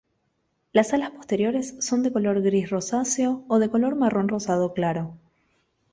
[0.73, 5.15] Las alas posteriores son de color gris rosáceo o de color marrón rosado claro.